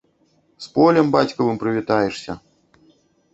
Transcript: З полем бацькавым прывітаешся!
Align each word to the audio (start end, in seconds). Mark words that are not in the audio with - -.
З 0.65 0.69
полем 0.77 1.11
бацькавым 1.15 1.59
прывітаешся! 1.65 2.37